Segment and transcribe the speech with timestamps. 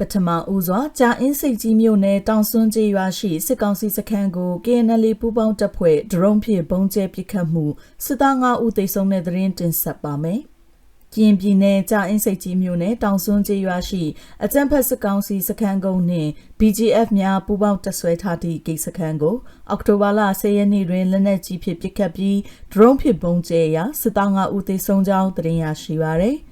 [0.00, 7.64] ပထမဦးစွာကြာအင်းစိတ်ကြီးမြို့နယ်တောင်စွန်းကျေးရွာရှိစစ်ကောင်စီစခန်းကို KNL ပူးပေါင်းတပ်ဖွဲ့ဒရုန်းဖြင့်ပုံကျဲပစ်ခတ်မှု
[8.04, 10.40] စစ်သား9ဦးသေဆုံးတဲ့သတင်းတင်ဆက်ပါမယ်။
[11.14, 14.02] ကျင်းပြည်နယ်ကြာအင်းစိတ်ကြီးမြို့နယ်တောင်စွန်းကျေးရွာရှိ
[14.44, 19.36] အကြံဖက်စစ်ကောင်စီစခန်းကုန်းနှင့် BGF များပူးပေါင်းတပ်ဆွဲထားသည့်ဂိတ်စခန်းကို
[19.70, 22.38] အောက်တိုဘာလ10ရက်နေ့တွင်လက်နက်ကြီးဖြင့်ပစ်ခတ်ပြီး
[22.72, 26.38] ဒရုန်းဖြင့်ပုံကျဲရာစစ်သား9ဦးသေဆုံးကြောင်းသတင်းရရှိပါသည်။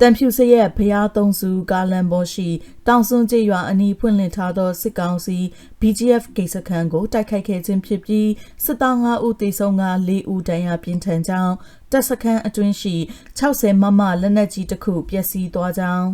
[0.00, 2.48] တန်ဖြူစရက်ဖျားသုံးစုကားလန်ပေါ်ရှိ
[2.86, 5.38] တောင်စွန်းကျေးရွာအနီးဖွင့်လှစ်ထားသောစစ်ကောင်စီ
[5.80, 8.28] BGF ဂိတ်စခန်းကိုတိုက်ခိုက်ခဲ့ခြင်းဖြစ်ပြီး
[8.64, 11.54] စစ်သား9ဦးသေဆုံးက4ဦးဒဏ်ရာပြင်းထန်ကြောင်း
[11.92, 12.94] တပ်စခန်းအတွင်းရှိ
[13.38, 16.06] 60မမလက်နက်ကြီးတစ်ခုပျက်စီးသွားကြောင်း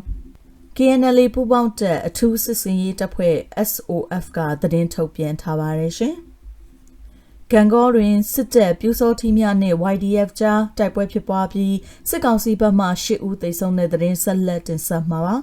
[0.76, 3.36] KNL ပူးပေါင်းတပ်အထူးစစ်စင်ရေးတပ်ဖွဲ့
[3.70, 6.16] SOF ကသတင်းထုတ်ပြန်ထားပါတယ်ရှင်။
[7.52, 11.76] ကံကောတွင်စစ်တပ်ပြူစောထီးများနှင့် YDF ကြားတိုက်ပွဲဖြစ်ပွားပြီး
[12.08, 15.36] စစ်ကောင်စီဘက်မှ၈ဦးသေဆုံးတဲ့သတင်းဆက်လက်တင်ဆက်မှာပါ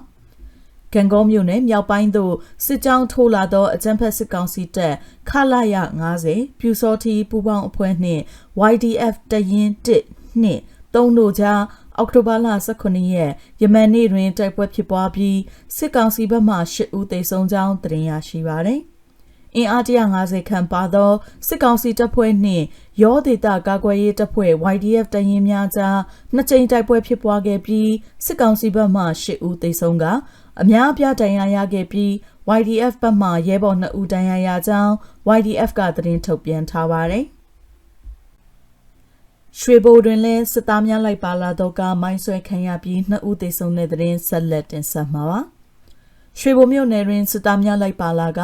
[0.94, 2.34] ။ကံကောမြို့နယ်မြောက်ပိုင်းသို့
[2.64, 4.94] စစ်ကြောင်းထိုးလာသောအကြမ်းဖက်စစ်ကောင်စီတပ်
[5.28, 5.76] ခလာရ
[6.18, 8.22] 90ပြူစောထီးပူပေါင်းအဖွဲ့နှင့်
[8.72, 10.62] YDF တရင်1နှင့်
[10.94, 11.60] 3တို့ကြား
[11.96, 12.46] အောက်တိုဘာလ
[12.82, 15.38] 18ရက်ယမန်နေ့တွင်တိုက်ပွဲဖြစ်ပွားပြီး
[15.76, 18.82] စစ်ကောင်စီဘက်မှ၈ဦးသေဆုံးကြောင်းသတင်းရရှိပါသည်။
[19.54, 21.12] အင်အား150ခန့်ပါသော
[21.46, 22.64] စစ်ကောင်စီတပ်ဖွဲ့နှင့်
[23.02, 25.98] ရောဒေတာကာကွယ်ရေးတပ်ဖွဲ့ YDF တရင်များကြား
[26.34, 27.90] နှစ်ကြိမ်တိုက်ပွဲဖြစ်ပွားခဲ့ပြီး
[28.26, 30.04] စစ်ကောင်စီဘက်မှ10ဦးသေဆုံးက
[30.60, 32.12] အများအပြားဒဏ်ရာရခဲ့ပြီး
[32.58, 34.92] YDF ဘက်မှရဲဘော်2ဦးဒဏ်ရာရကြောင်း
[35.38, 37.24] YDF ကသတင်းထုတ်ပြန်ထားပါတယ်။
[39.60, 45.40] ရွှေဘိုတွင်လည်းစစ်သားများလိုက်ပါလာတော့ကမိုင်းဆွဲခံရပြီးနှစ်ဦးသေဆုံးတဲ့တဲ့ဆက်လက်တင်ဆက်မှာပါ။
[46.40, 48.40] ရွှေဘိုမြို့နယ်တွင်စစ်သားများလိုက်ပါလာက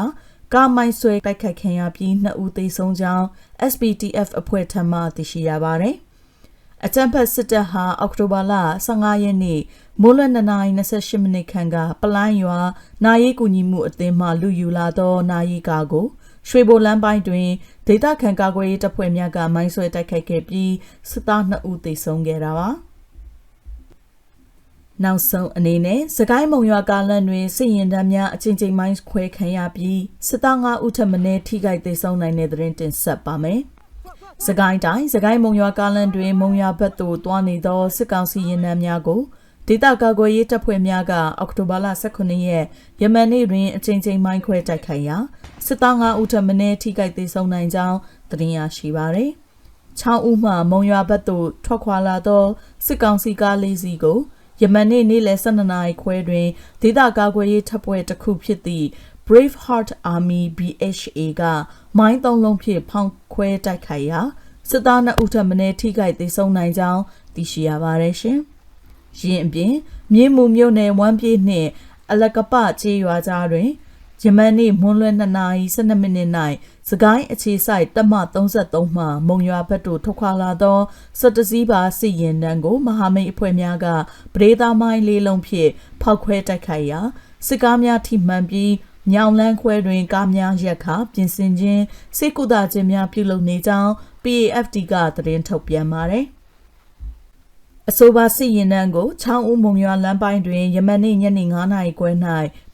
[0.55, 3.27] ကားမိုင်းဆွဲတိုက်ခိုက်ခံရပြီးနှစ်ဦးသေဆုံးကြောင်း
[3.73, 5.97] SPTF အဖွဲ့ထံမှသိရှိရပါတယ်။
[6.87, 8.55] အကြံဖက်စစ်တပ်ဟာအောက်တိုဘာလ
[8.87, 9.61] 15ရက်နေ့
[10.03, 12.59] မိုးလွယ်2:28မိနစ်ခန့်ကပလိုင်းရွာ
[13.05, 16.07] နာရီကူညီမှုအသင်းမှလူယူလာသောနာရီကားကို
[16.49, 17.49] ရွှေဘိုလမ်းပိုင်းတွင်
[17.87, 20.73] ဒေသခံကာကွယ်ရေးတပ်ဖွဲ့များကမိုင်းဆွဲတိုက်ခိုက်ခဲ့ပြီး
[21.11, 22.71] စစ်သား2ဦးသေဆုံးခဲ့တာပါ။
[25.05, 33.61] နောက်ဆုံးအနေနဲ့စကိုင်းမုံရွာကားလန်တွင်စစ်ရင်တမ်းများအချင်းချင်းမိုင်းခွဲခံရပြီးစစ်သား9ဦးထပ်မံထိခိုက်သေဆုံးနိုင်တဲ့သတင်းတင်ဆက်ပါမယ်။
[34.47, 39.21] စကိုင်းတိုင်းစကိုင်းမုံရွာကားလန်တွင်မုံရွာဘက်သို့တွားနေသောစစ်ကောင်စီရင်တမ်းများကို
[39.69, 42.65] ဒေသကာကွယ်ရေးတပ်ဖွဲ့များကအောက်တိုဘာလ18ရက်
[43.01, 45.17] ယမန်နေ့တွင်အချင်းချင်းမိုင်းခွဲတိုက်ခိုက်ရာ
[45.67, 47.99] စစ်သား9ဦးထပ်မံထိခိုက်သေဆုံးနိုင်ကြောင်း
[48.31, 49.31] သတင်းရရှိပါရယ်။
[49.99, 52.45] ချောင်းဦးမှမုံရွာဘက်သို့ထွက်ခွာလာသော
[52.87, 54.19] စစ်ကောင်စီကားလေးစီးကို
[54.63, 56.49] ယမန်နေ့နေ့လယ်12နာရီခွဲတွင်
[56.83, 58.87] ဒေသကာကွယ်ရေးတပ်ဖွဲ့တစ်ခုဖြစ်သည့်
[59.27, 61.43] Brave Heart Army BHA က
[61.99, 64.21] မိုင်းသုံးလုံးဖြင့်ဖောင်းခွဲတိုက်ခိုက်ရာ
[64.69, 67.03] စစ်သား2ဦးထပ်မံထိခိုက်သေဆုံးနိုင်ကြောင်း
[67.35, 68.39] သိရှိရပါတယ်ရှင်။
[69.21, 69.75] ယင်းအပြင်
[70.13, 71.69] မြင်းမူမြို့နယ်ဝမ်းပြေးနှင့်
[72.11, 73.69] အလကပကျေးရွာကြားတွင်
[74.25, 76.29] ယမန်နေ့မွန်းလွဲ2နာရီ12မိနစ်၌
[76.91, 80.79] စကိုင်းအခြေဆိုင်တပ်မ33မှမုံရွာဘက်သို့ထွက်ခွာလာသော
[81.21, 83.87] စက်တစည်းပါစစ်ရင်တန်းကိုမဟာမိတ်အဖွဲ့များက
[84.35, 85.71] ပဒေသာမိုင်းလေးလုံးဖြင့်
[86.03, 87.01] ဖောက်ခွဲတိုက်ခိုက်ရာ
[87.47, 88.73] စစ်ကားများထိမှန်ပြီး
[89.13, 91.83] ညောင်လန်းခွဲတွင်ကားများရက်ခပြင်ဆင်ခြင်း
[92.17, 93.91] စိတ်ကုသခြင်းများပြုလုပ်နေကြောင်း
[94.23, 96.27] PAFD ကသတင်းထုတ်ပြန်ပါတယ်။
[97.91, 102.11] အဆိုပါစစ်ရင်နှန်းကိုချောင်းဦးမုံရွာလမ်းပိုင်းတွင်ယမန်နေ့ညနေ9:00နာရီခွဲ၌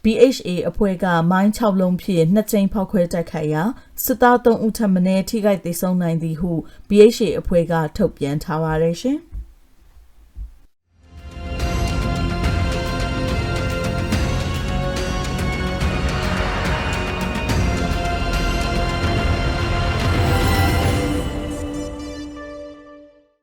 [0.09, 3.63] BHA အဖွဲ့ကမိုင်း6လုံးဖြင့်နှစ်ကြိမ်ဖောက်ခွဲတိုက်ခိုက်ရာ
[4.05, 6.53] စစ်သား3ဦးထပ်မံထိခိုက်ဒေဆုံးနိုင်သည်ဟု
[6.89, 9.19] BHA အဖွဲ့ကထုတ်ပြန်ထားပါရရှင်။